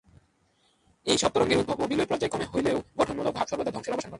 [1.05, 4.09] এইসব তরঙ্গের উদ্ভব ও বিলয় পর্যায়ক্রমে হইলেও গঠনমূলক ভাব সর্বদা ধ্বংসের অবসান ঘটায়।